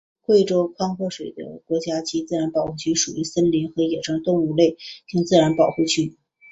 [0.25, 1.31] 贵州宽阔水
[1.67, 6.17] 国家级自然保护区属于森林和野生动物类型自然保护区。